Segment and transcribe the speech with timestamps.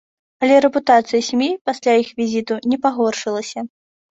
[0.45, 3.59] Але рэпутацыя сям'і пасля іх візіту не пагоршылася.